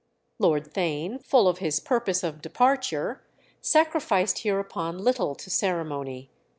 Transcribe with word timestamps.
Lord 0.39 0.73
Theign, 0.73 1.23
full 1.23 1.47
of 1.47 1.59
his 1.59 1.79
purpose 1.79 2.23
of 2.23 2.41
departure, 2.41 3.21
sacrificed 3.61 4.39
hereupon 4.39 4.97
little 4.97 5.35
to 5.35 5.49
ceremony. 5.51 6.31